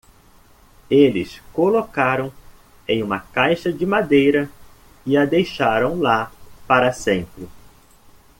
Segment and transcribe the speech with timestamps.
[0.89, 2.33] Eles colocaram
[2.87, 4.49] em uma caixa de madeira?
[5.05, 6.31] e a deixaram lá
[6.67, 7.47] para sempre.